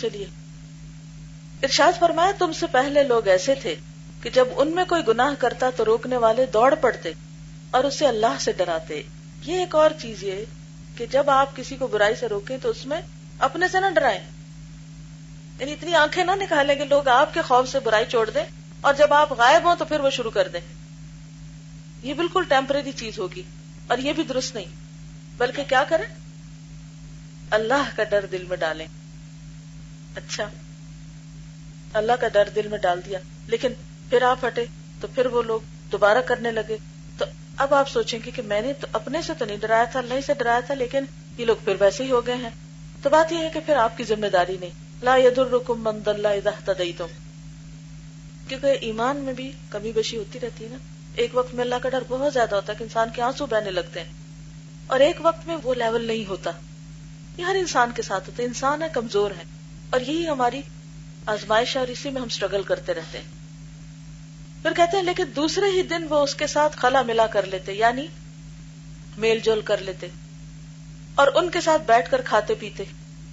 [0.00, 0.26] چلیے۔
[1.62, 3.74] ارشاد فرمایا، تم سے پہلے لوگ ایسے تھے
[4.22, 7.12] کہ جب ان میں کوئی گناہ کرتا تو روکنے والے دوڑ پڑتے
[7.70, 9.02] اور اسے اللہ سے ڈراتے۔
[9.42, 10.44] یہ ایک اور چیز یہ
[10.96, 13.00] کہ جب آپ کسی کو برائی سے روکیں تو اس میں
[13.38, 14.20] اپنے سے نہ ڈرائیں۔
[15.58, 18.44] یعنی اتنی آنکھیں نہ نکالیں کہ لوگ آپ کے خوف سے برائی چھوڑ دیں
[18.80, 20.60] اور جب آپ غائب ہوں تو پھر وہ شروع کر دیں۔
[22.02, 23.42] یہ بالکل ٹیمپرری چیز ہوگی
[23.86, 24.64] اور یہ بھی درست نہیں،
[25.36, 26.14] بلکہ کیا کریں؟
[27.50, 28.86] اللہ کا ڈر دل میں ڈالیں۔
[30.16, 30.48] اچھا۔
[31.92, 33.68] اللہ کا ڈر دل میں ڈال دیا۔ لیکن
[34.10, 34.64] پھر آپ ہٹے،
[35.00, 35.60] تو پھر وہ لوگ
[35.92, 36.76] دوبارہ کرنے لگے۔
[37.18, 37.24] تو
[37.56, 40.14] اب آپ سوچیں گے کہ میں نے تو اپنے سے تو نہیں ڈرایا تھا اللہ
[40.26, 41.04] سے ڈرایا تھا، لیکن
[41.38, 42.50] یہ لوگ پھر ویسے ہی ہو گئے ہیں۔
[43.02, 44.70] تو بات یہ ہے کہ پھر آپ کی ذمہ داری نہیں۔
[45.02, 47.06] لا الرکم مند اللہ تم
[48.48, 50.78] کیونکہ ایمان میں بھی کمی بشی ہوتی رہتی ہے نا۔
[51.14, 53.70] ایک وقت میں اللہ کا ڈر بہت زیادہ ہوتا ہے کہ انسان کے آنسو بہنے
[53.70, 54.12] لگتے ہیں۔
[54.86, 56.50] اور ایک وقت میں وہ لیول نہیں ہوتا۔
[57.36, 59.42] یہ ہر انسان کے ساتھ ہوتا ہے۔ انسان ہے، کمزور ہے۔
[59.90, 60.62] اور یہی ہماری
[61.26, 63.24] آزمائش اور اسی میں ہم اسٹرگل کرتے رہتے ہیں۔
[64.62, 67.72] پھر کہتے ہیں، لیکن دوسرے ہی دن وہ اس کے ساتھ خلا ملا کر لیتے
[67.72, 68.06] یعنی
[69.18, 70.08] میل جول کر لیتے
[71.14, 72.84] اور ان کے ساتھ بیٹھ کر کھاتے پیتے۔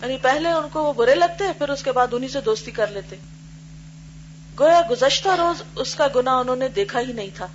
[0.01, 2.87] یعنی پہلے ان کو وہ برے لگتے، پھر اس کے بعد انہیں سے دوستی کر
[2.87, 3.15] لیتے۔
[4.59, 7.47] گویا گزشتہ روز اس کا گنا انہوں نے دیکھا ہی نہیں تھا۔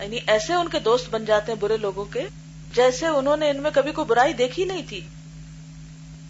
[0.00, 2.26] یعنی ایسے ان کے دوست بن جاتے ہیں برے لوگوں کے،
[2.74, 5.00] جیسے انہوں نے ان میں کبھی کوئی برائی دیکھی نہیں تھی۔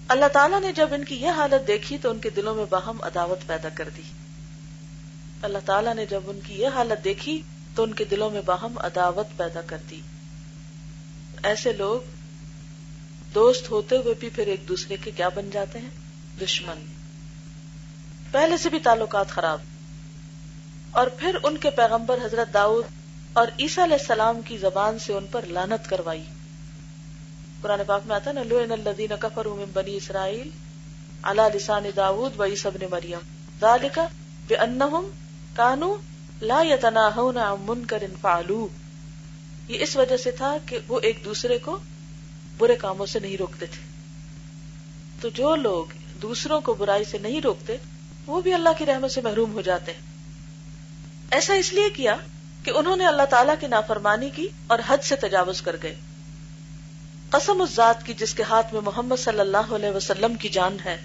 [0.08, 3.02] اللہ تعالیٰ نے جب ان کی یہ حالت دیکھی تو ان کے دلوں میں باہم
[3.02, 4.02] عداوت پیدا کر دی۔
[5.42, 7.42] اللہ تعالیٰ نے جب ان کی یہ حالت دیکھی
[7.74, 10.00] تو ان کے دلوں میں باہم عداوت پیدا کر دی۔
[11.42, 12.00] ایسے لوگ
[13.34, 15.91] دوست ہوتے ہوئے بھی پھر ایک دوسرے کے کیا بن جاتے ہیں؟
[16.41, 16.92] دشمن۔
[18.30, 19.61] پہلے سے بھی تعلقات خراب۔
[20.91, 22.84] اور پھر ان کے پیغمبر حضرت داؤد
[23.33, 26.24] اور عیسیٰ علیہ السلام کی زبان سے ان پر لانت کروائی۔
[27.64, 30.50] قرآن پاک میں آتا نا لو الذین کفروا من بنی اسرائیل
[31.22, 33.18] علی لسان داود و عیسی ابن مریم۔
[33.60, 33.98] ذالک
[34.48, 35.10] بانہم
[35.56, 35.96] کانوا
[36.42, 38.66] لا یتناہون عن منکر فعلوا
[39.68, 41.78] یہ اس وجہ سے تھا کہ وہ ایک دوسرے کو
[42.58, 43.83] برے کاموں سے نہیں روکتے تھے۔
[45.20, 45.84] تو جو لوگ
[46.22, 47.77] دوسروں کو برائی سے نہیں روکتے،
[48.27, 50.00] وہ بھی اللہ کی رحمت سے محروم ہو جاتے ہیں۔
[51.30, 52.16] ایسا اس لیے کیا
[52.62, 55.94] کہ انہوں نے اللہ تعالیٰ کی نافرمانی کی اور حد سے تجاوز کر گئے۔
[57.34, 60.77] قسم اس ذات کی جس کے ہاتھ میں محمد صلی اللہ علیہ وسلم کی جان
[60.84, 60.96] ہے۔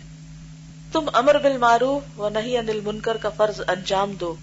[0.92, 4.36] تم امر بالمعروف و نہیں انل منکر کا فرض انجام دو۔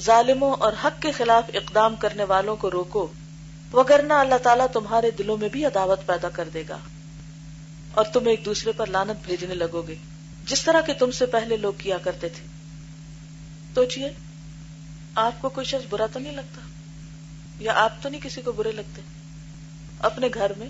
[0.00, 3.06] ظالموں اور حق کے خلاف اقدام کرنے والوں کو روکو۔
[3.72, 6.78] وگرنہ اللہ تعالیٰ تمہارے دلوں میں بھی عداوت پیدا کر دے گا۔
[7.94, 9.94] اور تم ایک دوسرے پر لانت بھیجنے لگو گے،
[10.46, 12.46] جس طرح کے تم سے پہلے لوگ کیا کرتے تھے۔
[13.74, 14.10] سوچیے
[15.14, 16.60] آپ کو کوئی شخص برا تو نہیں لگتا؟
[17.58, 19.02] یا آپ تو نہیں کسی کو برے لگتے؟
[19.98, 20.66] اپنے گھر میں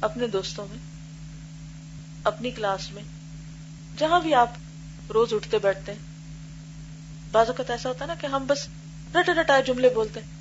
[0.00, 0.78] اپنے دوستوں میں،
[2.24, 3.02] اپنی کلاس میں،
[3.96, 4.50] جہاں بھی آپ
[5.10, 5.98] روز اٹھتے بیٹھتے ہیں۔
[7.32, 8.68] بعض اوقات ایسا ہوتا ہے نا کہ ہم بس
[9.14, 10.38] رٹ رٹائے جملے بولتے ہیں۔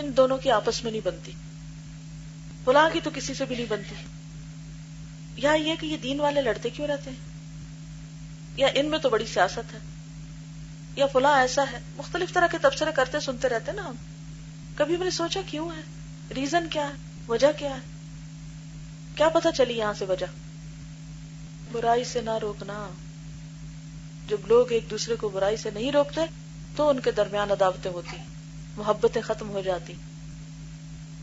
[0.00, 1.32] ان دونوں کی آپس میں نہیں بنتی۔
[2.64, 3.94] بلا کی تو کسی سے بھی نہیں بنتی۔
[5.36, 7.16] یا یہ کہ یہ دین والے لڑتے کیوں رہتے ہیں؟
[8.56, 9.78] یا ان میں تو بڑی سیاست ہے۔
[10.96, 13.94] یا فلاں ایسا ہے۔ مختلف طرح کے تبصرے کرتے سنتے رہتے نا ہم۔
[14.76, 15.80] کبھی میں نے سوچا کیوں ہے؟
[16.34, 16.94] ریزن کیا ہے؟
[17.28, 17.95] وجہ کیا ہے؟
[19.16, 20.26] کیا پتا چلی یہاں سے وجہ؟
[21.72, 22.88] برائی سے نہ روکنا۔
[24.28, 26.20] جب لوگ ایک دوسرے کو برائی سے نہیں روکتے،
[26.76, 28.16] تو ان کے درمیان عداوتیں ہوتی،
[28.76, 29.94] محبتیں ختم ہو جاتی۔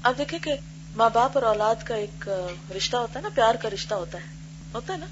[0.04, 0.54] اب دیکھیں کہ
[0.96, 2.30] ماں باپ اور اولاد کا ایک
[2.78, 4.34] رشتہ ہوتا ہے نا، پیار کا رشتہ ہوتا ہے
[4.74, 5.06] ہوتا ہے نا۔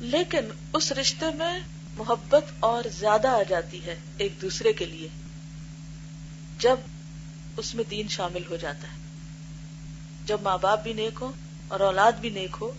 [0.00, 1.60] لیکن اس رشتے میں
[1.96, 5.08] محبت اور زیادہ آ جاتی ہے ایک دوسرے کے لیے،
[6.58, 6.76] جب
[7.56, 9.09] اس میں دین شامل ہو جاتا ہے۔
[10.30, 11.32] جب ماں باپ بھی نیک ہو
[11.68, 12.70] اور اولاد بھی نیک ہو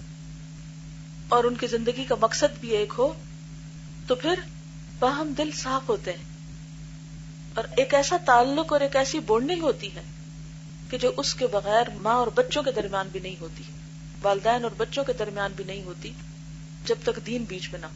[1.29, 3.13] اور ان کی زندگی کا مقصد بھی ایک ہو،
[4.07, 4.39] تو پھر
[4.99, 6.23] باہم دل صاف ہوتے ہیں۔
[7.55, 10.01] اور ایک ایسا تعلق اور ایک ایسی بونڈنگ ہوتی ہے
[10.89, 13.63] کہ جو اس کے بغیر ماں اور بچوں کے درمیان بھی نہیں ہوتی،
[14.21, 16.11] والدین اور بچوں کے درمیان بھی نہیں ہوتی،
[16.85, 17.95] جب تک دین بیچ میں نہ ہو،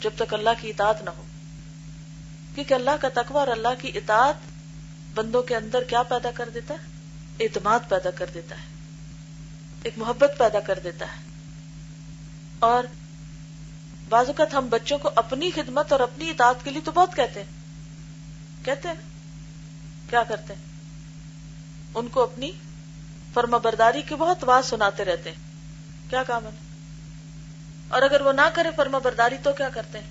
[0.00, 1.22] جب تک اللہ کی اطاعت نہ ہو۔
[2.54, 4.34] کیونکہ اللہ کا تقوی اور اللہ کی اطاعت
[5.14, 7.00] بندوں کے اندر کیا پیدا کر دیتا ہے؟
[7.44, 8.79] اعتماد پیدا کر دیتا ہے۔
[9.82, 11.22] ایک محبت پیدا کر دیتا ہے۔
[12.58, 12.84] اور
[14.08, 17.40] بعض اوقات ہم بچوں کو اپنی خدمت اور اپنی اطاعت کے لیے تو بہت کہتے
[17.42, 17.50] ہیں۔
[18.64, 18.94] کہتے ہیں۔
[20.10, 20.62] کیا کرتے ہیں؟
[21.94, 22.52] ان کو اپنی
[23.34, 25.38] فرما برداری کی بہت بات سناتے رہتے ہیں۔
[26.10, 26.50] کیا کام ہے؟
[27.88, 30.10] اور اگر وہ نہ کرے فرما برداری تو کیا کرتے ہیں؟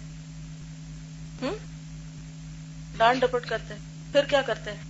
[2.97, 4.83] ڈانٹ ڈپٹ کرتے ہیں۔ پھر کیا کرتے ہیں؟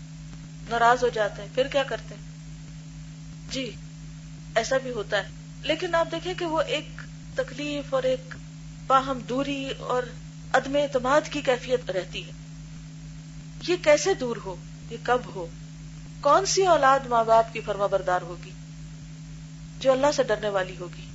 [0.70, 2.22] ناراض ہو جاتے ہیں۔ پھر کیا کرتے ہیں؟
[3.52, 3.76] جی۔
[4.56, 5.28] ایسا بھی ہوتا ہے۔
[5.64, 6.88] لیکن آپ دیکھیں کہ وہ ایک
[7.36, 8.36] تکلیف اور ایک
[8.88, 10.04] باہم دوری اور
[10.54, 12.32] عدم اعتماد کی کیفیت رہتی ہے۔
[13.68, 14.56] یہ کیسے دور ہو؟
[14.90, 15.48] یہ کب ہو؟
[16.22, 18.52] کون سی اولاد ماں باپ کی فرما بردار ہوگی
[19.80, 21.06] جو اللہ سے ڈرنے والی ہوگی؟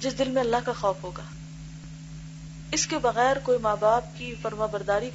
[0.00, 1.22] جس دل میں اللہ کا خوف ہوگا۔
[2.72, 5.10] اس کے بغیر کوئی ماں باپ کی فرما برداری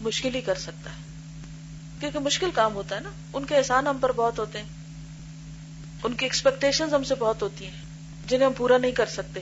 [0.00, 1.02] مشکل ہی کر سکتا ہے۔
[2.00, 4.77] کیونکہ مشکل کام ہوتا ہے نا۔ ان کے احسان ہم پر بہت ہوتے ہیں۔
[6.02, 7.82] ان کی ایکسپیکٹیشن ہم سے بہت ہوتی ہیں،
[8.26, 9.40] جنہیں ہم پورا نہیں کر سکتے۔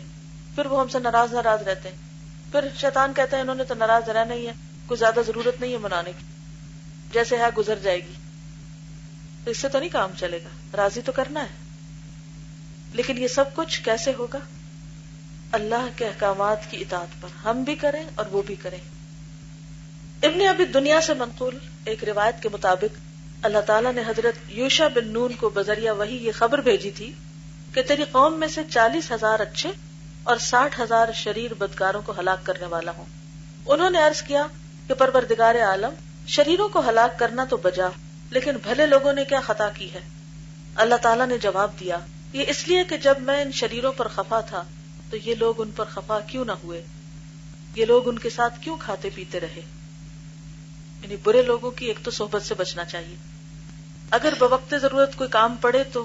[0.55, 1.97] پھر وہ ہم سے ناراض ناراض رہتے ہیں۔
[2.53, 4.53] پھر شیطان کہتا ہے انہوں نے تو ناراض رہنا ہی ہے،
[4.87, 6.25] کوئی زیادہ ضرورت نہیں ہے منانے کی۔
[7.13, 8.13] جیسے ہے گزر جائے گی۔
[9.45, 11.67] تو اس سے تو نہیں کام چلے گا۔ راضی تو کرنا ہے۔
[12.93, 14.39] لیکن یہ سب کچھ کیسے ہوگا؟
[15.53, 18.79] اللہ کے احکامات کی اطاعت پر۔ ہم بھی کریں اور وہ بھی کریں۔
[20.23, 23.06] ابن ابھی دنیا سے منقول ایک روایت کے مطابق
[23.47, 27.13] اللہ تعالیٰ نے حضرت یوشا بن نون کو بذریعہ وہی یہ خبر بھیجی تھی
[27.75, 29.73] کہ تیری قوم میں سے چالیس ہزار اچھے
[30.23, 33.05] اور ساٹھ ہزار شریر بدکاروں کو ہلاک کرنے والا ہوں۔
[33.67, 34.47] انہوں نے عرض کیا
[34.89, 35.95] کہ پروردگار عالم،
[36.27, 37.89] شریروں کو ہلاک کرنا تو بجا،
[38.31, 40.01] لیکن بھلے لوگوں نے کیا خطا کی ہے؟
[40.75, 41.99] اللہ تعالیٰ نے جواب دیا،
[42.33, 44.63] یہ اس لیے کہ جب میں ان شریروں پر خفا تھا،
[45.11, 46.85] تو یہ لوگ ان پر خفا کیوں نہ ہوئے؟
[47.75, 49.61] یہ لوگ ان کے ساتھ کیوں کھاتے پیتے رہے؟
[51.03, 53.36] یعنی برے لوگوں کی ایک تو صحبت سے بچنا چاہیے۔
[54.11, 56.05] اگر بوقت ضرورت کوئی کام پڑے تو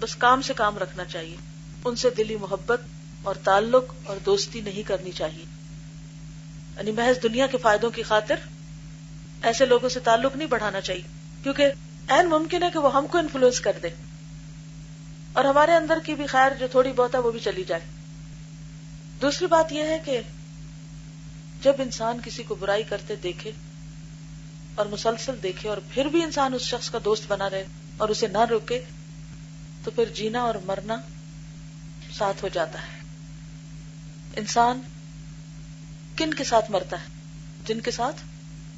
[0.00, 1.36] بس کام سے کام رکھنا چاہیے۔
[1.84, 2.80] ان سے دلی محبت
[3.22, 5.44] اور تعلق اور دوستی نہیں کرنی چاہیے۔
[6.76, 8.34] یعنی محض دنیا کے فائدوں کی خاطر
[9.42, 11.02] ایسے لوگوں سے تعلق نہیں بڑھانا چاہیے۔
[11.42, 11.66] کیونکہ
[12.08, 13.88] این ممکن ہے کہ وہ ہم کو انفلوئنس کر دے۔
[15.32, 17.80] اور ہمارے اندر کی بھی خیر جو تھوڑی بہت ہے وہ بھی چلی جائے۔
[19.22, 20.20] دوسری بات یہ ہے کہ
[21.62, 23.50] جب انسان کسی کو برائی کرتے دیکھے
[24.74, 27.64] اور مسلسل دیکھے اور پھر بھی انسان اس شخص کا دوست بنا رہے
[27.96, 28.84] اور اسے نہ روکے
[29.84, 30.96] تو پھر جینا اور مرنا
[32.18, 33.00] ساتھ ہو جاتا ہے۔
[34.36, 34.80] انسان
[36.16, 37.06] کن کے ساتھ مرتا ہے؟
[37.66, 38.16] جن کے ساتھ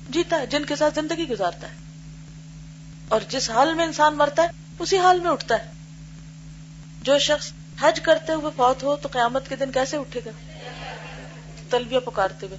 [0.09, 1.75] جیتا ہے، جن کے ساتھ زندگی گزارتا ہے۔
[3.09, 4.49] اور جس حال میں انسان مرتا ہے،
[4.79, 5.71] اسی حال میں اٹھتا ہے۔
[7.03, 10.31] جو شخص حج کرتے ہوئے فوت ہو تو قیامت کے دن کیسے اٹھے گا؟
[11.71, 12.59] تلبیہ پکارتے ہوئے۔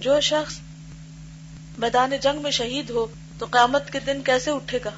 [0.00, 0.58] جو شخص
[1.78, 3.06] میدان جنگ میں شہید ہو
[3.38, 4.90] تو قیامت کے دن کیسے اٹھے گا؟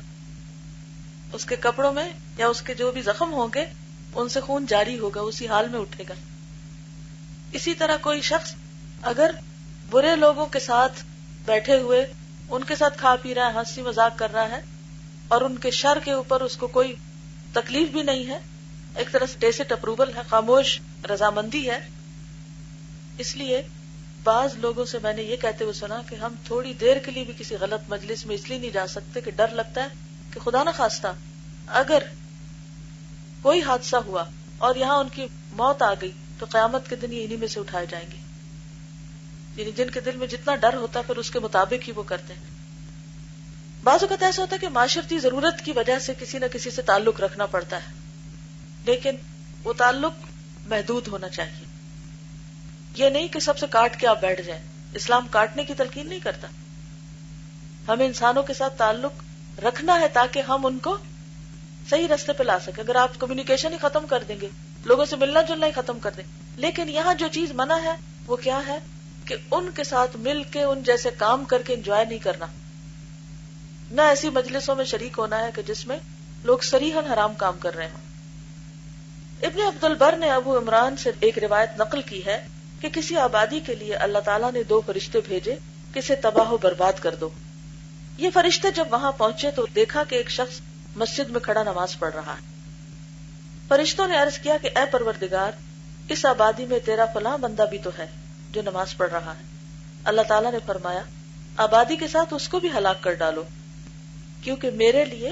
[1.33, 2.09] اس کے کپڑوں میں
[2.39, 3.65] یا اس کے جو بھی زخم ہوں گے،
[4.15, 6.15] ان سے خون جاری ہوگا، اسی حال میں اٹھے گا۔
[7.53, 8.55] اسی طرح کوئی شخص
[9.03, 9.31] اگر
[9.91, 11.03] برے لوگوں کے ساتھ
[11.45, 12.07] بیٹھے ہوئے،
[12.51, 14.61] ان کے ساتھ کھا پی رہا ہے، ہنسی مزاق کر رہا ہے،
[15.29, 16.95] اور ان کے شر کے اوپر اس کو کوئی
[17.53, 18.39] تکلیف بھی نہیں ہے،
[18.97, 20.81] ایک طرح سے ٹیسٹ اپروول ہے، خاموش،
[21.11, 21.79] رضامندی ہے۔
[23.19, 23.63] اس لیے
[24.27, 27.25] بعض لوگوں سے میں نے یہ کہتے ہوئے سنا کہ ہم تھوڑی دیر کے لیے
[27.25, 29.89] بھی کسی غلط مجلس میں اس لیے نہیں جا سکتے کہ ڈر لگتا ہے
[30.35, 31.07] کہ خدا نہ خواستہ
[31.67, 32.03] اگر
[33.43, 34.25] کوئی حادثہ ہوا
[34.59, 37.61] اور یہاں ان کی موت آ گئی تو قیامت کے دن یہ انہیں میں سے
[37.61, 38.17] اٹھائے جائیں گے۔
[39.57, 42.03] یعنی جن کے دل میں جتنا ڈر ہوتا ہے پھر اس کے مطابق ہی وہ
[42.03, 42.43] کرتے ہیں۔
[43.85, 46.83] بعض اوقات ایسا ہوتا ہے کہ معاشرتی ضرورت کی وجہ سے کسی نہ کسی سے
[46.83, 47.93] تعلق رکھنا پڑتا ہے،
[48.85, 49.17] لیکن
[49.65, 50.13] وہ تعلق
[50.67, 51.76] محدود ہونا چاہیے۔
[52.97, 54.63] یہ نہیں کہ سب سے کاٹ کے آپ بیٹھ جائیں۔
[54.93, 56.49] اسلام کاٹنے کی تلقین نہیں کرتا۔
[57.89, 59.13] ہمیں انسانوں کے ساتھ تعلق
[59.65, 60.97] رکھنا ہے تاکہ ہم ان کو
[61.91, 64.49] صحیح رستے پہ لا سکیں۔ اگر آپ کمیونیکیشن ہی ختم کر دیں گے،
[64.85, 66.25] لوگوں سے ملنا جلنا ہی ختم کر دیں۔
[66.57, 68.79] لیکن یہاں جو چیز منع ہے، وہ کیا ہے؟
[69.25, 72.47] کہ ان کے ساتھ مل کے ان جیسے کام کر کے انجوائے نہیں کرنا۔
[73.91, 75.99] نہ ایسی مجلسوں میں شریک ہونا ہے کہ جس میں
[76.45, 78.07] لوگ سریحن حرام کام کر رہے ہوں۔
[79.43, 82.47] ابن عبد البر نے ابو عمران سے ایک روایت نقل کی ہے۔
[82.81, 85.57] کہ کسی آبادی کے لیے اللہ تعالیٰ نے دو فرشتے بھیجے
[85.95, 87.29] کسے تباہ و برباد کر دو۔
[88.19, 90.61] یہ فرشتے جب وہاں پہنچے تو دیکھا کہ ایک شخص
[90.97, 92.57] مسجد میں کھڑا نماز پڑھ رہا ہے۔
[93.69, 95.53] فرشتوں نے عرض کیا کہ اے پروردگار،
[96.09, 98.07] اس آبادی میں تیرا فلاں بندہ بھی تو ہے
[98.51, 99.43] جو نماز پڑھ رہا ہے۔
[100.05, 101.03] اللہ تعالیٰ نے فرمایا،
[101.57, 103.43] آبادی کے ساتھ اس کو بھی ہلاک کر ڈالو،
[104.43, 105.31] کیونکہ میرے لیے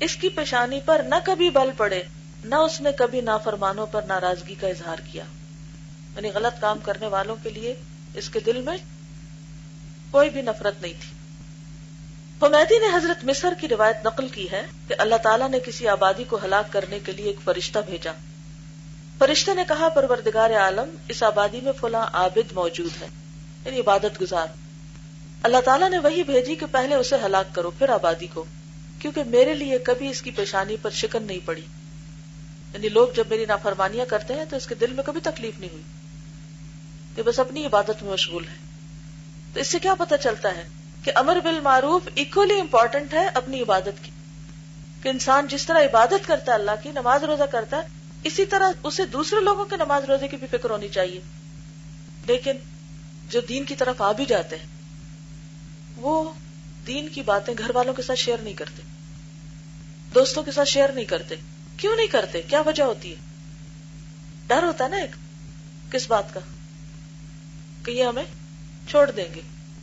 [0.00, 2.02] اس کی پیشانی پر نہ کبھی بل پڑے،
[2.44, 5.24] نہ اس نے کبھی نافرمانوں پر ناراضگی کا اظہار کیا۔
[6.18, 7.74] یعنی غلط کام کرنے والوں کے لیے
[8.14, 8.76] اس کے دل میں
[10.10, 11.18] کوئی بھی نفرت نہیں تھی۔
[12.42, 16.24] حمیدی نے حضرت مصر کی روایت نقل کی ہے کہ اللہ تعالیٰ نے کسی آبادی
[16.24, 18.12] کو ہلاک کرنے کے لیے ایک فرشتہ بھیجا۔
[19.18, 23.06] فرشتے نے کہا، پروردگار عالم، اس آبادی میں فلاں عابد موجود ہے۔
[23.64, 24.46] یعنی عبادت گزار۔
[25.42, 28.44] اللہ تعالیٰ نے وہی بھیجی کہ پہلے اسے ہلاک کرو، پھر آبادی کو۔
[28.98, 31.62] کیونکہ میرے لیے کبھی اس کی پیشانی پر شکن نہیں پڑی۔
[32.74, 35.70] یعنی لوگ جب میری نافرمانیاں کرتے ہیں تو اس کے دل میں کبھی تکلیف نہیں
[35.70, 35.82] ہوئی۔
[37.18, 38.54] کہ بس اپنی عبادت میں مشغول ہے
[39.54, 40.68] تو اس سے کیا پتا چلتا ہے
[41.02, 44.10] کہ امر بال معروف اکولی امپورٹنٹ ہے اپنی عبادت کی۔
[45.02, 47.82] کہ انسان جس طرح عبادت کرتا ہے اللہ کی، نماز روزہ کرتا ہے،
[48.24, 51.20] اسی طرح اسے دوسرے لوگوں کے نماز روزے کی بھی فکر ہونی چاہیے۔
[52.26, 52.52] لیکن
[53.28, 54.66] جو دین کی طرف آ بھی جاتے ہیں،
[55.96, 56.32] وہ
[56.86, 58.82] دین کی باتیں گھر والوں کے ساتھ شیئر نہیں کرتے۔
[60.14, 61.34] دوستوں کے ساتھ شیئر نہیں کرتے۔
[61.76, 63.16] کیوں نہیں کرتے؟ کیا وجہ ہوتی ہے؟
[64.46, 65.10] ڈر ہوتا ہے نا ایک،
[65.92, 66.40] کس بات کا؟
[67.84, 68.24] کہ یہ ہمیں
[68.90, 69.40] چھوڑ دیں گے،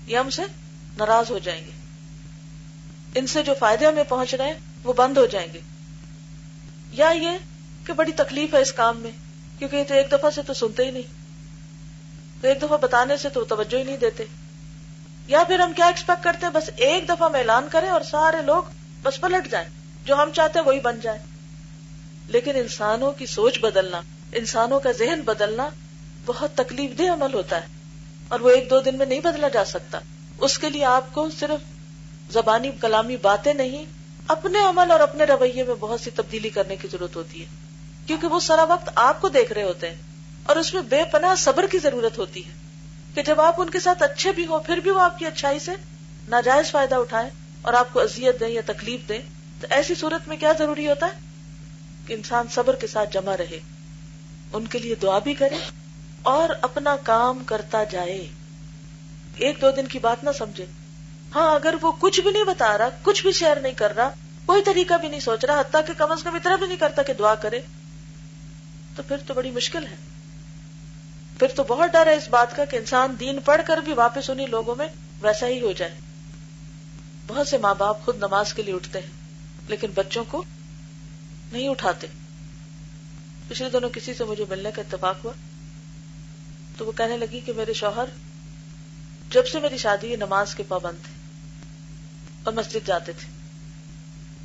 [0.07, 0.41] یہ ہم سے
[0.97, 1.71] ناراض ہو جائیں گے۔
[3.15, 5.59] ان سے جو فائدے ہمیں پہنچ رہے ہیں، وہ بند ہو جائیں گے۔
[6.91, 7.29] یا یہ
[7.87, 9.11] کہ بڑی تکلیف ہے اس کام میں،
[9.59, 11.13] کیونکہ یہ تو ایک دفعہ سے تو سنتے ہی نہیں،
[12.41, 14.23] تو ایک دفعہ بتانے سے تو توجہ ہی نہیں دیتے۔
[15.27, 18.41] یا پھر ہم کیا ایکسپیکٹ کرتے ہیں، بس ایک دفعہ میں اعلان کریں اور سارے
[18.41, 18.63] لوگ
[19.03, 19.69] بس پلٹ جائیں،
[20.05, 21.19] جو ہم چاہتے ہیں وہی بن جائے
[22.27, 24.01] لیکن انسانوں کی سوچ بدلنا،
[24.33, 25.69] انسانوں کا ذہن بدلنا
[26.25, 27.74] بہت تکلیف دہ عمل ہوتا ہے۔
[28.27, 29.99] اور وہ ایک دو دن میں نہیں بدلا جا سکتا۔
[30.37, 31.75] اس کے لیے آپ کو صرف
[32.33, 33.85] زبانی کلامی باتیں نہیں،
[34.27, 37.45] اپنے عمل اور اپنے رویے میں بہت سی تبدیلی کرنے کی ضرورت ہوتی ہے۔
[38.07, 39.95] کیونکہ وہ سارا وقت آپ کو دیکھ رہے ہوتے ہیں
[40.43, 42.51] اور اس میں بے پناہ صبر کی ضرورت ہوتی ہے
[43.13, 45.59] کہ جب آپ ان کے ساتھ اچھے بھی ہو پھر بھی وہ آپ کی اچھائی
[45.59, 45.71] سے
[46.27, 47.29] ناجائز فائدہ اٹھائے
[47.61, 49.19] اور آپ کو اذیت دیں یا تکلیف دیں،
[49.61, 51.19] تو ایسی صورت میں کیا ضروری ہوتا ہے؟
[52.05, 53.59] کہ انسان صبر کے ساتھ جمع رہے،
[54.53, 55.55] ان کے لیے دعا بھی کرے
[56.25, 58.27] اور اپنا کام کرتا جائے۔
[59.35, 60.65] ایک دو دن کی بات نہ سمجھے۔
[61.35, 64.09] ہاں اگر وہ کچھ بھی نہیں بتا رہا، کچھ بھی شیئر نہیں کر رہا،
[64.45, 67.03] کوئی طریقہ بھی نہیں سوچ رہا، حتیٰ کہ کم از کم اتنا بھی نہیں کرتا
[67.03, 67.59] کہ دعا کرے،
[68.95, 69.95] تو پھر تو بڑی مشکل ہے۔
[71.39, 74.29] پھر تو بہت ڈر ہے اس بات کا کہ انسان دین پڑھ کر بھی واپس
[74.29, 74.87] انہیں لوگوں میں
[75.21, 75.95] ویسا ہی ہو جائے۔
[77.27, 79.09] بہت سے ماں باپ خود نماز کے لیے اٹھتے ہیں،
[79.67, 80.43] لیکن بچوں کو
[81.51, 82.07] نہیں اٹھاتے۔
[83.47, 85.33] پچھلے دنوں کسی سے مجھے ملنے کا اتفاق ہوا۔
[86.77, 88.05] تو وہ کہنے لگی کہ میرے شوہر،
[89.29, 91.13] جب سے میری شادی نماز کے پابند تھے
[92.43, 93.27] اور مسجد جاتے تھے۔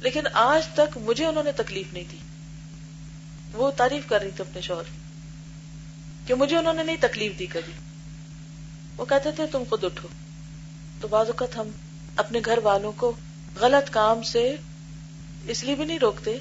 [0.00, 2.16] لیکن آج تک مجھے انہوں نے تکلیف نہیں دی۔
[3.52, 4.82] وہ تعریف کر رہی تھی اپنے شوہر
[6.26, 7.72] کہ مجھے انہوں نے نہیں تکلیف دی کبھی۔
[8.96, 10.08] وہ کہتے تھے، تم خود اٹھو۔
[11.00, 11.68] تو بعض اوقات ہم
[12.16, 13.12] اپنے گھر والوں کو
[13.56, 14.56] غلط کام سے
[15.46, 16.38] اس لیے بھی نہیں روکتے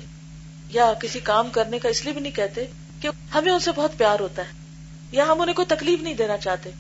[0.69, 2.65] یا کسی کام کرنے کا اس لیے بھی نہیں کہتے
[3.01, 4.59] کہ ہمیں ان سے بہت پیار ہوتا ہے۔
[5.12, 6.72] یا ہم انہیں کوئی تکلیف نہیں دینا چاہتے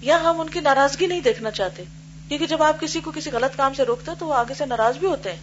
[0.00, 1.84] یا ہم ان کی ناراضگی نہیں دیکھنا چاہتے،
[2.28, 4.66] کیونکہ جب آپ کسی کو کسی غلط کام سے روکتے ہیں تو وہ آگے سے
[4.66, 5.40] ناراض بھی ہوتے ہیں۔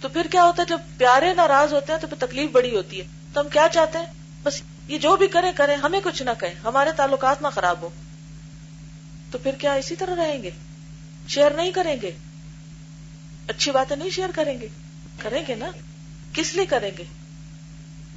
[0.00, 3.00] تو پھر کیا ہوتا ہے، جب پیارے ناراض ہوتے ہیں تو پھر تکلیف بڑی ہوتی
[3.00, 4.06] ہے۔ تو ہم کیا چاہتے ہیں؟
[4.42, 7.88] بس یہ جو بھی کرے کرے ہمیں کچھ نہ کہیں، ہمارے تعلقات نہ خراب ہو
[9.30, 10.50] تو پھر کیا اسی طرح رہیں گے؟
[11.28, 12.10] شیئر نہیں کریں گے؟
[13.48, 14.68] اچھی باتیں نہیں شیئر کریں گے؟
[15.18, 15.66] کریں گے نا؟
[16.32, 17.04] کس لیے کریں گے؟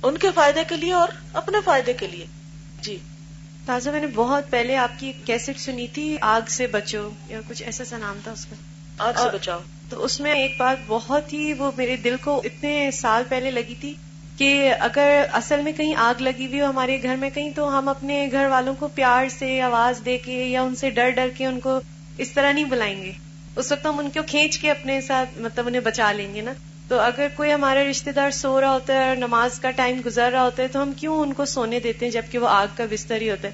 [0.04, 2.26] ان کے فائدے کے لیے اور اپنے فائدے کے لیے۔
[2.84, 2.98] جی۔
[3.66, 7.64] تازہ میں نے بہت پہلے آپ کی کیسٹ سنی تھی آگ سے بچو یا کچھ
[7.64, 8.56] ایسا سا نام تھا اس کا۔
[8.98, 9.60] آگ سے بچاؤ۔
[9.90, 13.76] تو اس میں ایک بات بہت ہی وہ میرے دل کو اتنے سال پہلے لگی
[13.80, 13.94] تھی
[14.38, 17.90] کہ اگر اصل میں کہیں آگ لگی ہوئی ہو ہمارے گھر میں کہیں تو ہم
[17.90, 21.46] اپنے گھر والوں کو پیار سے آواز دے کے یا ان سے ڈر ڈر کے
[21.46, 21.80] ان کو
[22.18, 23.12] اس طرح نہیں بلائیں گے۔
[23.56, 26.54] اس وقت ہم ان کو کھینچ کے اپنے ساتھ مطلب انہیں بچا لیں گے نا۔
[26.88, 30.32] تو اگر کوئی ہمارا رشتے دار سو رہا ہوتا ہے اور نماز کا ٹائم گزر
[30.32, 32.86] رہا ہوتا ہے تو ہم کیوں ان کو سونے دیتے ہیں جبکہ وہ آگ کا
[32.92, 33.54] بستر ہی ہوتا ہے؟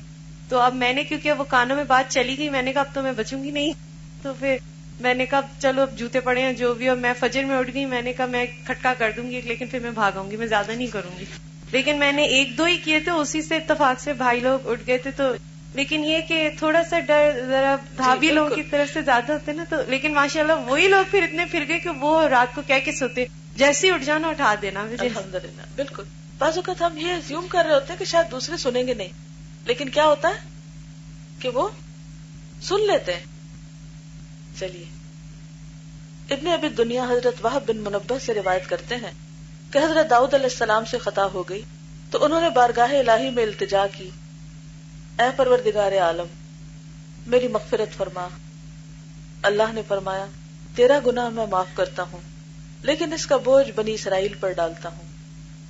[0.50, 2.96] تو اب میں نے کیونکہ وہ کانوں میں بات چلی گئی، میں نے کہا اب
[2.96, 3.74] تو میں بچوں گی نہیں۔
[4.22, 4.58] تو پھر
[5.00, 7.72] میں نے کہا چلو اب جوتے پڑے ہیں جو بھی اور میں فجر میں اٹھ
[7.74, 10.48] گئی، میں نے کہا میں کھٹکا کر دوں گی، لیکن پھر میں بھاگوں گی، میں
[10.48, 11.26] زیادہ نہیں کروں گی۔
[11.72, 14.82] لیکن میں نے ایک دو ہی کیے تھے، اسی سے اتفاق سے بھائی لوگ اٹھ
[14.88, 15.34] گئے تھے، تو
[15.74, 19.54] لیکن یہ کہ تھوڑا سا ڈر ذرا دھابی جی، لوگوں کی طرف سے زیادہ ہوتے
[19.54, 22.62] نا تو لیکن ماشاء اللہ وہی لوگ پھر اتنے پھر گئے کہ وہ رات کو
[22.68, 26.04] کہہ کے سوتے جیسے ہی اٹھ جانا اٹھا دینا الحمد للہ بالکل۔
[26.38, 29.10] بعض اوقات ہم یہ زیوم کر رہے ہوتے ہیں کہ شاید دوسرے سنیں گے نہیں۔
[29.66, 30.50] لیکن کیا ہوتا ہے؟
[31.40, 31.70] کہ وہ
[32.62, 33.24] سن لیتے ہیں۔
[34.60, 34.86] چلیے۔
[36.30, 39.12] ابن ابھی دنیا حضرت واہ بن منبع سے روایت کرتے ہیں
[39.72, 41.62] کہ حضرت داؤد علیہ السلام سے خطا ہو گئی
[42.12, 44.10] تو انہوں نے بارگاہ الہی میں التجا کی۔
[45.20, 46.28] اے پروردگار عالم،
[47.28, 48.28] میری مغفرت فرما۔
[49.42, 50.26] اللہ نے فرمایا،
[50.76, 52.20] تیرا گناہ میں معاف کرتا ہوں،
[52.84, 55.08] لیکن اس کا بوجھ بنی اسرائیل پر ڈالتا ہوں۔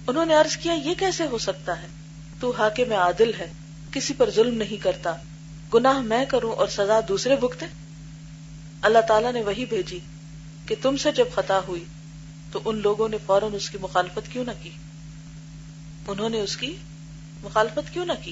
[0.08, 1.88] انہوں نے عرض کیا، یہ کیسے ہو سکتا ہے؟
[2.40, 3.52] تو حاکم عادل ہے،
[3.92, 5.16] کسی پر ظلم نہیں کرتا۔
[5.74, 7.66] گناہ میں کروں اور سزا دوسرے بھگتے؟
[8.82, 10.00] اللہ تعالیٰ نے وہی بھیجی
[10.66, 11.86] کہ تم سے جب خطا ہوئی،
[12.52, 14.70] تو ان لوگوں نے فوراً اس کی مخالفت کیوں نہ کی؟
[16.08, 16.76] انہوں نے اس کی
[17.44, 18.32] مخالفت کیوں نہ کی؟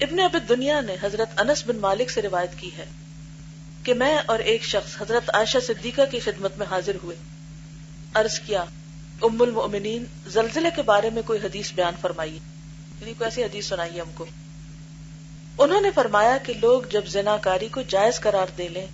[0.00, 2.84] ابن اب دنیا نے حضرت انس بن مالک سے روایت کی ہے
[3.82, 7.16] کہ میں اور ایک شخص حضرت عائشہ صدیقہ کی خدمت میں حاضر ہوئے۔
[8.14, 8.64] عرض کیا،
[9.22, 12.34] ام المؤمنین، زلزلے کے بارے میں کوئی حدیث بیان فرمائی
[13.00, 14.26] یعنی کوئی ایسی حدیث سنائی ہم کو۔
[15.58, 18.86] انہوں نے فرمایا کہ لوگ جب زنا کاری کو جائز قرار دے لیں،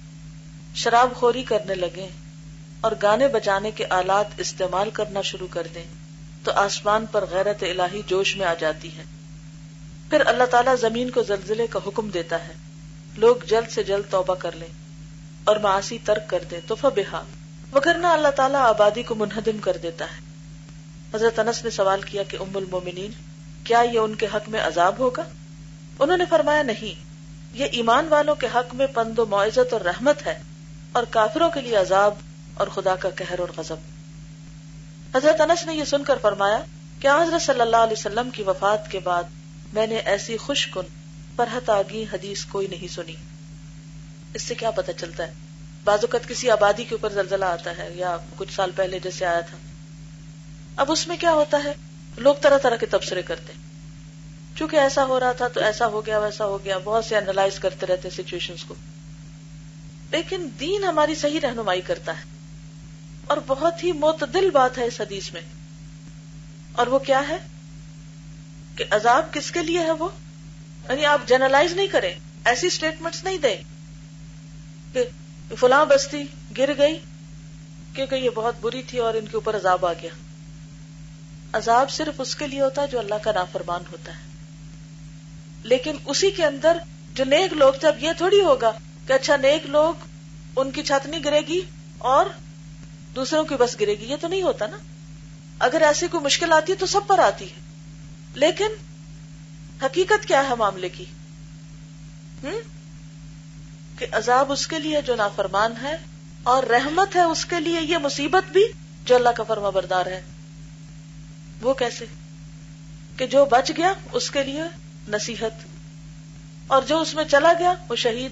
[0.74, 2.08] شراب خوری کرنے لگے
[2.80, 5.84] اور گانے بجانے کے آلات استعمال کرنا شروع کر دیں،
[6.44, 9.02] تو آسمان پر غیرت الہی جوش میں آ جاتی ہے۔
[10.14, 12.52] پھر اللہ تعالیٰ زمین کو زلزلے کا حکم دیتا ہے۔
[13.16, 14.68] لوگ جلد سے جلد توبہ کر لیں
[15.44, 17.22] اور معاشی ترک کر دیں، تو فبہا۔
[17.72, 20.20] وغیرہ اللہ تعالیٰ آبادی کو منہدم کر دیتا ہے۔
[21.14, 23.10] حضرت انس نے سوال کیا کہ ام المومنین،
[23.64, 25.22] کیا یہ ان کے حق میں عذاب ہوگا؟
[25.98, 27.04] انہوں نے فرمایا، نہیں،
[27.52, 30.42] یہ ایمان والوں کے حق میں پند و معزت اور رحمت ہے
[30.92, 32.14] اور کافروں کے لیے عذاب
[32.54, 33.76] اور خدا کا قہر اور غضب۔
[35.16, 36.60] حضرت انس نے یہ سن کر فرمایا
[37.00, 39.22] کہ حضرت صلی اللہ علیہ وسلم کی وفات کے بعد
[39.74, 40.84] میں نے ایسی خوش کن
[41.36, 43.14] پرہت آگی حدیث کوئی نہیں سنی۔
[44.34, 45.32] اس سے کیا پتہ چلتا ہے؟
[45.84, 49.40] بعض اوقات کسی آبادی کے اوپر زلزلہ آتا ہے یا کچھ سال پہلے جیسے آیا
[49.40, 49.58] تھا۔
[50.76, 51.72] اب اس میں کیا ہوتا ہے؟
[52.16, 53.52] لوگ طرح طرح کے تبصرے کرتے
[54.56, 57.58] چونکہ ایسا ہو رہا تھا تو ایسا ہو گیا، ویسا ہو گیا، بہت سے اینالائز
[57.58, 58.74] کرتے رہتے سچویشن کو۔
[60.10, 62.22] لیکن دین ہماری صحیح رہنمائی کرتا ہے۔
[63.26, 65.42] اور بہت ہی معتدل بات ہے اس حدیث میں۔
[66.72, 67.38] اور وہ کیا ہے؟
[68.76, 70.08] کہ عذاب کس کے لیے ہے وہ؟
[70.88, 72.14] یعنی آپ جنرلائز نہیں کریں،
[72.44, 73.56] ایسی اسٹیٹمنٹس نہیں دیں
[74.92, 75.04] کہ
[75.58, 76.22] فلاں بستی
[76.58, 76.98] گر گئی
[77.94, 80.10] کیونکہ یہ بہت بری تھی اور ان کے اوپر عذاب آ گیا۔
[81.52, 84.22] عذاب صرف اس کے لیے ہوتا ہے جو اللہ کا نافرمان ہوتا ہے۔
[85.62, 86.78] لیکن اسی کے اندر
[87.14, 88.72] جو نیک لوگ تھے، اب یہ تھوڑی ہوگا
[89.06, 89.94] کہ اچھا نیک لوگ
[90.56, 91.60] ان کی چھت نہیں گرے گی
[91.98, 92.26] اور
[93.16, 94.76] دوسروں کی بس گرے گی، یہ تو نہیں ہوتا نا۔
[95.58, 97.63] اگر ایسی کوئی مشکل آتی ہے تو سب پر آتی ہے۔
[98.34, 98.68] لیکن
[99.82, 101.04] حقیقت کیا ہے معاملے کی؟
[102.42, 102.58] ہم؟
[103.98, 105.96] کہ عذاب اس کے لیے جو نافرمان ہے
[106.42, 108.64] اور رحمت ہے اس کے لیے یہ مصیبت بھی
[109.04, 110.22] جو اللہ کا فرما بردار ہے۔
[111.60, 112.04] وہ کیسے؟
[113.16, 114.62] کہ جو بچ گیا اس کے لیے
[115.08, 115.66] نصیحت،
[116.66, 118.30] اور جو اس میں چلا گیا وہ شہید۔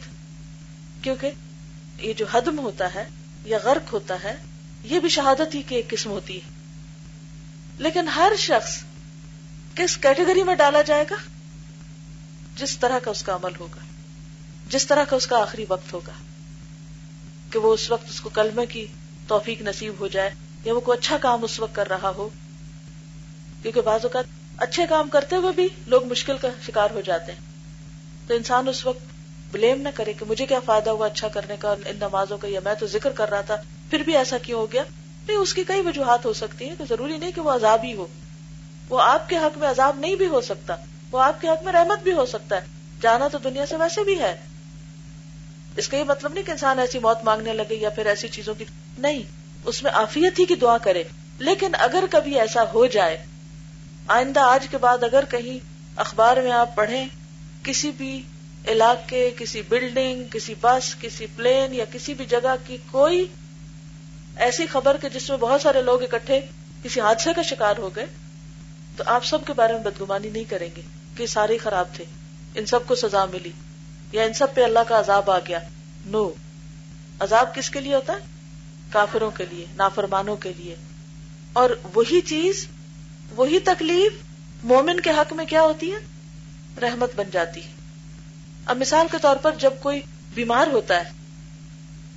[1.02, 1.30] کیونکہ
[1.98, 3.04] یہ جو حدم ہوتا ہے،
[3.44, 4.36] یا غرق ہوتا ہے،
[4.84, 6.50] یہ بھی شہادت ہی کی ایک قسم ہوتی ہے۔
[7.78, 8.84] لیکن ہر شخص
[9.74, 11.14] کس کیٹیگری میں ڈالا جائے گا؟
[12.56, 13.80] جس طرح کا اس کا عمل ہوگا،
[14.68, 16.12] جس طرح کا اس کا آخری وقت ہوگا،
[17.50, 18.86] کہ وہ اس وقت اس کو کلمے کی
[19.26, 20.30] توفیق نصیب ہو جائے،
[20.64, 22.28] یا وہ کوئی اچھا کام اس وقت کر رہا ہو۔
[23.62, 24.24] کیونکہ بعض اوقات
[24.56, 27.40] اچھے کام کرتے ہوئے بھی لوگ مشکل کا شکار ہو جاتے ہیں۔
[28.26, 29.02] تو انسان اس وقت
[29.52, 32.60] بلیم نہ کرے کہ مجھے کیا فائدہ ہوا اچھا کرنے کا، ان نمازوں کا، یا
[32.64, 33.56] میں تو ذکر کر رہا تھا،
[33.90, 34.82] پھر بھی ایسا کیوں ہو گیا؟
[35.26, 37.94] نہیں، اس کی کئی وجوہات ہو سکتی ہیں کہ ضروری نہیں کہ وہ عذاب ہی
[37.94, 38.06] ہو۔
[38.92, 40.76] وہ آپ کے حق میں عذاب نہیں بھی ہو سکتا،
[41.12, 42.60] وہ آپ کے حق میں رحمت بھی ہو سکتا ہے۔
[43.00, 44.40] جانا تو دنیا سے ویسے بھی ہے۔
[45.76, 48.54] اس کا یہ مطلب نہیں کہ انسان ایسی موت مانگنے لگے یا پھر ایسی چیزوں
[48.54, 48.64] کی،
[48.98, 49.22] نہیں،
[49.64, 51.02] اس میں آفیت ہی کی دعا کرے۔
[51.38, 53.24] لیکن اگر کبھی ایسا ہو جائے،
[54.08, 57.08] آئندہ آج کے بعد اگر کہیں اخبار میں آپ پڑھیں،
[57.62, 58.22] کسی بھی
[58.68, 63.26] علاقے، کسی بلڈنگ کسی بس کسی پلین یا کسی بھی جگہ کی کوئی
[64.36, 66.40] ایسی خبر کہ جس میں بہت سارے لوگ اکٹھے
[66.82, 68.06] کسی حادثے کا شکار ہو گئے
[68.96, 70.82] تو آپ سب کے بارے میں بدگمانی نہیں کریں گے
[71.16, 72.04] کہ سارے خراب تھے،
[72.54, 73.52] ان سب کو سزا ملی،
[74.12, 75.58] یا ان سب پہ اللہ کا عذاب آ گیا۔
[76.06, 76.30] نو،
[77.20, 78.18] عذاب کس کے لیے ہوتا ہے؟
[78.90, 80.76] کافروں کے لیے، نافرمانوں کے لیے۔
[81.52, 82.66] اور وہی چیز،
[83.36, 84.12] وہی تکلیف
[84.64, 85.98] مومن کے حق میں کیا ہوتی ہے؟
[86.80, 87.70] رحمت بن جاتی ہے۔
[88.66, 90.00] اب مثال کے طور پر جب کوئی
[90.34, 91.10] بیمار ہوتا ہے،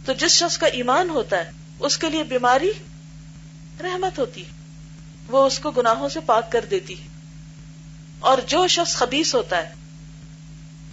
[0.06, 2.72] تو جس شخص کا ایمان ہوتا ہے، اس کے لیے بیماری
[3.84, 4.55] رحمت ہوتی ہے۔
[5.28, 7.08] وہ اس کو گناہوں سے پاک کر دیتی ہے۔
[8.20, 9.74] اور جو شخص خبیص ہوتا ہے،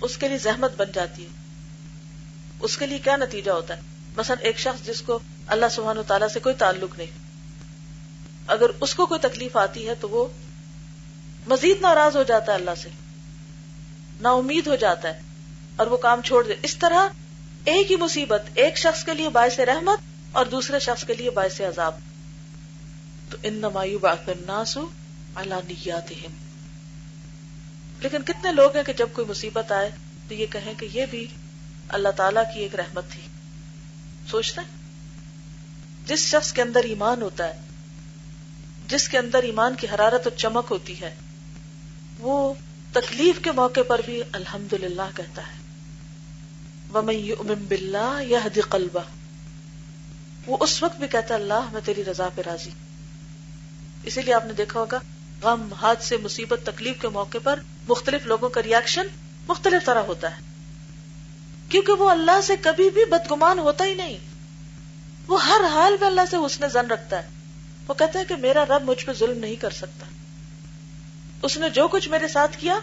[0.00, 1.28] اس کے لیے زحمت بن جاتی ہے۔
[2.60, 3.80] اس کے لیے کیا نتیجہ ہوتا ہے؟
[4.16, 7.10] مثلا ایک شخص جس کو اللہ سبحان و تعالیٰ سے کوئی تعلق نہیں۔
[8.46, 10.26] اگر اس کو کوئی تکلیف آتی ہے تو وہ
[11.46, 12.88] مزید ناراض ہو جاتا ہے اللہ سے۔
[14.20, 15.20] نا امید ہو جاتا ہے
[15.76, 17.08] اور وہ کام چھوڑ دے۔ اس طرح
[17.64, 19.98] ایک ہی مصیبت، ایک شخص کے لیے باعث رحمت
[20.32, 21.94] اور دوسرے شخص کے لیے باعث عذاب۔
[23.32, 24.88] تو ان نمایو باسو
[25.34, 26.32] اللہ نیاتہم۔
[28.00, 29.90] لیکن کتنے لوگ ہیں کہ جب کوئی مصیبت آئے
[30.28, 31.26] تو یہ کہیں کہ یہ بھی
[31.88, 33.22] اللہ تعالی کی ایک رحمت تھی۔
[34.30, 34.68] سوچتے ہیں؟
[36.06, 37.60] جس شخص کے اندر ایمان ہوتا ہے،
[38.88, 41.14] جس کے اندر ایمان کی حرارت اور چمک ہوتی ہے،
[42.18, 42.54] وہ
[42.92, 45.62] تکلیف کے موقع پر بھی الحمد للہ کہتا ہے۔
[48.68, 49.00] قلبہ۔
[50.46, 52.70] وہ اس وقت بھی کہتا ہے، اللہ میں تیری رضا پہ راضی۔
[54.02, 54.98] اسی لیے آپ نے دیکھا ہوگا،
[55.42, 59.06] غم ہاتھ سے مصیبت، تکلیف کے موقع پر مختلف لوگوں کا ریئیکشن
[59.48, 60.42] مختلف طرح ہوتا ہے۔
[61.68, 64.18] کیونکہ وہ اللہ سے کبھی بھی بدگمان ہوتا ہی نہیں۔
[65.26, 67.28] وہ ہر حال میں اللہ سے حسن زن رکھتا ہے۔
[67.88, 70.06] وہ کہتا ہے کہ میرا رب مجھ پہ ظلم نہیں کر سکتا۔
[71.42, 72.78] اس نے جو کچھ میرے ساتھ کیا،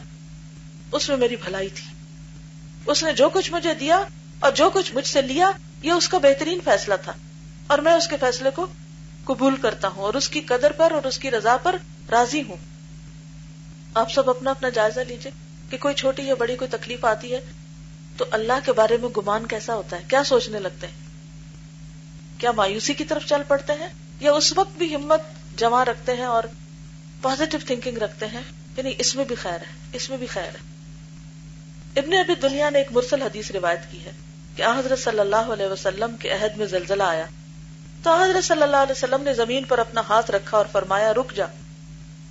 [0.91, 1.84] اس میں میری بھلائی تھی۔
[2.86, 4.03] اس نے جو کچھ مجھے دیا
[4.39, 5.51] اور جو کچھ مجھ سے لیا،
[5.84, 7.13] یہ اس کا بہترین فیصلہ تھا۔
[7.67, 8.67] اور میں اس کے فیصلے کو
[9.29, 11.75] قبول کرتا ہوں اور اس کی قدر پر اور اس کی رضا پر
[12.11, 12.57] راضی ہوں۔
[13.93, 15.31] آپ سب اپنا اپنا جائزہ لیجیے
[15.69, 17.41] کہ کوئی چھوٹی یا بڑی کوئی تکلیف آتی ہے
[18.17, 20.93] تو اللہ کے بارے میں گمان کیسا ہوتا ہے؟ کیا سوچنے لگتے ہیں؟
[22.37, 23.87] کیا مایوسی کی طرف چل پڑتے ہیں؟
[24.19, 25.21] یا اس وقت بھی ہمت
[25.57, 26.43] جمع رکھتے ہیں اور
[27.21, 28.41] پازیٹو تھنکنگ رکھتے ہیں؟
[28.77, 30.79] یعنی اس میں بھی خیر ہے، اس میں بھی خیر ہے۔
[31.95, 34.11] ابن ابھی دنیا نے ایک مرسل حدیث روایت کی ہے
[34.55, 37.25] کہ حضرت صلی اللہ علیہ وسلم کے عہد میں زلزلہ آیا۔
[38.03, 41.33] تو حضرت صلی اللہ علیہ وسلم نے زمین پر اپنا ہاتھ رکھا اور فرمایا، رک
[41.35, 41.45] جا۔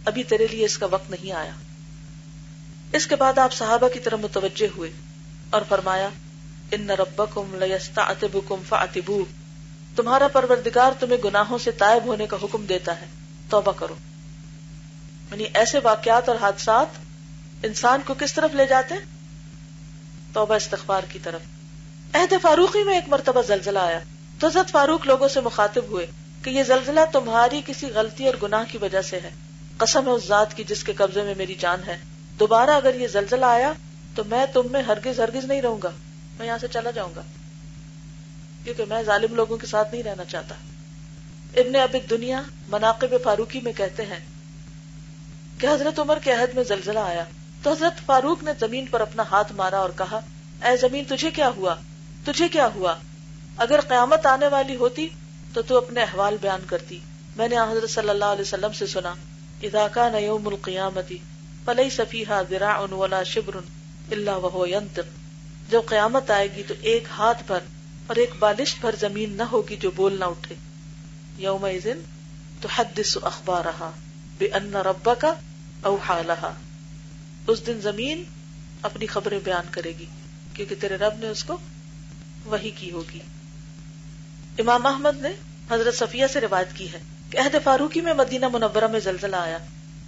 [0.05, 1.51] ابھی تیرے لیے اس کا وقت نہیں آیا۔
[2.93, 4.91] اس کے بعد آپ صحابہ کی طرف متوجہ ہوئے
[5.51, 6.09] اور فرمایا،
[6.71, 9.25] ان ربکم لیستعتبکم فاعتبو
[9.97, 13.07] تمہارا پروردگار تمہیں گناہوں سے تائب ہونے کا حکم دیتا ہے۔
[13.51, 13.95] توبہ کرو۔
[15.31, 16.87] یعنی ایسے واقعات اور حادثات
[17.63, 18.95] انسان کو کس طرف لے جاتے؟
[20.33, 21.41] توبہ استغفار کی طرف۔
[22.15, 24.01] عہد فاروقی میں ایک مرتبہ زلزلہ آیا۔
[24.39, 26.07] تو حضرت فاروق لوگوں سے مخاطب ہوئے
[26.43, 29.31] کہ یہ زلزلہ تمہاری کسی غلطی اور گناہ کی وجہ سے ہے۔
[29.77, 31.99] قسم ہے اس ذات کی جس کے قبضے میں میری جان ہے۔
[32.41, 33.73] دوبارہ اگر یہ زلزلہ آیا
[34.15, 35.91] تو میں تم میں ہرگز ہرگز نہیں رہوں گا۔
[36.39, 37.23] میں یہاں سے چلا جاؤں گا۔
[38.65, 40.55] کیونکہ میں ظالم لوگوں کے ساتھ نہیں رہنا چاہتا۔
[41.57, 44.27] ابن اب دنیا مناقب فاروقی میں کہتے ہیں
[45.59, 47.25] کہ حضرت عمر کے عہد میں زلزلہ آیا۔
[47.63, 50.21] تو حضرت فاروق نے زمین پر اپنا ہاتھ مارا اور کہا،
[50.65, 51.75] اے زمین، تجھے کیا ہوا؟
[52.25, 52.95] تجھے کیا ہوا؟
[53.59, 55.09] اگر قیامت آنے والی ہوتی
[55.53, 56.99] تو تو اپنے احوال بیان کرتی۔
[57.37, 59.15] میں نے حضرت صلی اللہ علیہ وسلم سے سنا،
[59.63, 61.17] اذا كان يوم القيامه
[61.65, 63.57] فليس فيها ذراع ولا شبر
[64.13, 67.59] الا وهو ينطق جب قیامت آئے گی تو ایک ہاتھ بھر
[68.07, 70.55] اور ایک بالش بھر زمین نہ ہوگی جو بول نہ اٹھے۔
[71.39, 72.03] یوم اذن
[72.61, 73.91] تحدث اخبارها
[74.39, 75.25] بان ربك
[75.83, 76.53] اوحى لها
[77.47, 78.25] اس دن زمین
[78.83, 80.07] اپنی خبریں بیان کرے گی،
[80.55, 81.59] کیونکہ تیرے رب نے اس کو
[82.45, 83.21] وہی کی ہوگی۔
[84.59, 85.29] امام احمد نے
[85.71, 86.99] حضرت صفیہ سے روایت کی ہے
[87.31, 89.59] کہ عہد فاروقی میں مدینہ منورہ میں زلزلہ آیا۔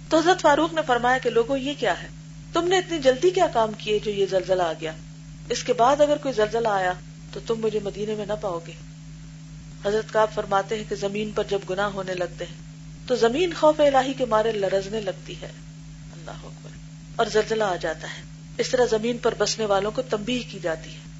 [0.09, 2.07] تو حضرت فاروق نے فرمایا کہ لوگوں، یہ کیا ہے؟
[2.53, 4.91] تم نے اتنی جلدی کیا کام کیے جو یہ زلزلہ آ گیا؟
[5.49, 6.93] اس کے بعد اگر کوئی زلزلہ آیا
[7.33, 8.71] تو تم مجھے مدینے میں نہ پاؤ گے۔
[9.85, 12.55] حضرت کاب فرماتے ہیں کہ زمین پر جب گناہ ہونے لگتے ہیں،
[13.07, 15.51] تو زمین خوف الہی کے مارے لرزنے لگتی ہے۔
[16.13, 16.69] اللہ اکبر۔
[17.15, 18.21] اور زلزلہ آ جاتا ہے۔
[18.57, 21.11] اس طرح زمین پر بسنے والوں کو تمبی کی جاتی ہے۔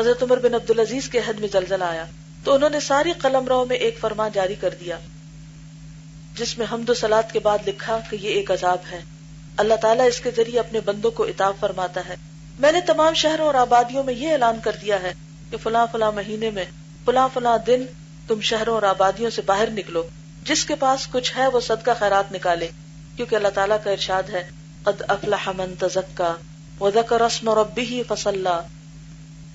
[0.00, 2.06] حضرت عمر بن عبد العزیز کے حد میں زلزلہ آیا۔
[2.44, 4.98] تو انہوں نے ساری قلم رو میں ایک فرمان جاری کر دیا،
[6.36, 9.00] جس میں حمد و سلاد کے بعد لکھا کہ یہ ایک عذاب ہے۔
[9.56, 12.14] اللہ تعالیٰ اس کے ذریعے اپنے بندوں کو اتاب فرماتا ہے۔
[12.58, 15.14] میں نے تمام شہروں اور آبادیوں میں یہ اعلان کر دیا ہے
[15.50, 16.64] کہ فلاں فلاں مہینے میں،
[17.04, 17.84] فلاں فلاں دن
[18.26, 20.02] تم شہروں اور آبادیوں سے باہر نکلو۔
[20.44, 22.68] جس کے پاس کچھ ہے وہ صدقہ خیرات نکالے،
[23.16, 24.50] کیونکہ اللہ تعالیٰ کا ارشاد ہے،
[24.82, 26.34] قد افلح من تزکا
[26.80, 28.56] وذکر اسم ربه فصلى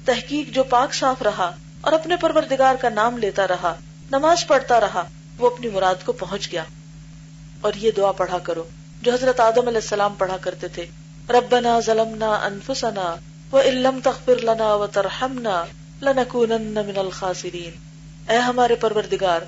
[0.06, 3.76] تحقیق جو پاک صاف رہا اور اپنے پروردگار کا نام لیتا رہا،
[4.12, 5.04] نماز پڑھتا رہا،
[5.38, 6.64] وہ اپنی مراد کو پہنچ گیا۔
[7.62, 8.64] اور یہ دعا پڑھا کرو،
[9.02, 10.86] جو حضرت آدم علیہ السلام پڑھا کرتے تھے۔
[11.30, 13.16] ربنا ظلمنا انفسنا
[13.54, 15.66] وَإِن تَغْفِرْ لَنَا وَتَرْحَمْنَا
[16.02, 17.72] لَنَكُونَنَّ مِنَ الْخَاسِرِينَ
[18.32, 19.42] اے ہمارے پروردگار،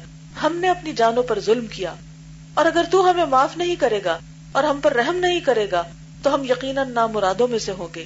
[0.44, 1.94] ہم نے اپنی جانوں پر ظلم کیا۔
[2.54, 4.18] اور اگر تو ہمیں معاف نہیں کرے گا
[4.52, 5.84] اور ہم پر رحم نہیں کرے گا،
[6.24, 8.06] تو ہم یقیناً نامرادوں میں سے ہوں گے۔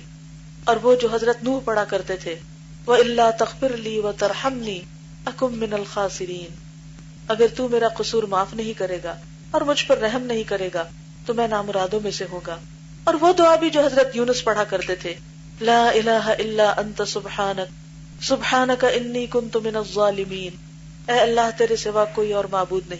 [0.64, 2.40] اور وہ جو حضرت نوح پڑھا کرتے تھے
[2.86, 4.82] وہ اللہ تخبر لی و ترحمنی
[5.26, 6.56] اکم من الخاسرین
[7.28, 9.16] اگر تو میرا قصور معاف نہیں کرے گا
[9.52, 10.84] اور مجھ پر رحم نہیں کرے گا،
[11.26, 12.58] تو میں نامرادوں میں سے ہوگا۔
[13.04, 15.14] اور وہ دعا بھی جو حضرت یونس پڑھا کرتے تھے۔
[15.62, 17.74] لا الہ الا انت سبحانک
[18.24, 20.56] سبحانک انی کنت من الظالمین۔
[21.12, 23.00] اے اللہ، تیرے سوا کوئی اور معبود نہیں۔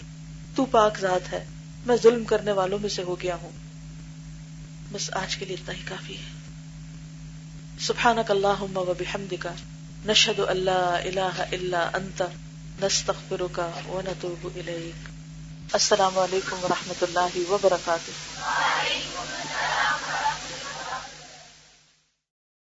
[0.56, 1.44] تو پاک ذات ہے۔
[1.86, 3.50] میں ظلم کرنے والوں میں سے ہو گیا ہوں۔
[4.92, 6.44] بس آج کے لیے اتنا ہی کافی ہے۔
[7.80, 9.50] سبحانک اللہم و بحمدکا
[10.06, 12.22] نشهد ان لا اله الا انت
[12.82, 18.10] نستغفرك ونتوب اليك السلام علیکم ورحمۃ اللہ وبرکاتہ۔